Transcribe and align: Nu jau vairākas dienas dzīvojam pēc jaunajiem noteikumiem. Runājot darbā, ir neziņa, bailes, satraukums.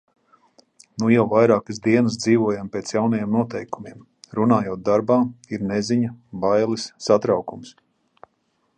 Nu 1.01 1.09
jau 1.15 1.25
vairākas 1.33 1.79
dienas 1.87 2.17
dzīvojam 2.23 2.71
pēc 2.77 2.95
jaunajiem 2.95 3.37
noteikumiem. 3.39 4.01
Runājot 4.41 4.83
darbā, 4.89 5.19
ir 5.57 5.69
neziņa, 5.73 6.19
bailes, 6.47 6.91
satraukums. 7.11 7.77